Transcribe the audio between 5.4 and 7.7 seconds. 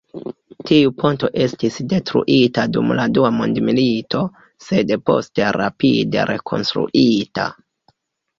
rapide rekonstruita.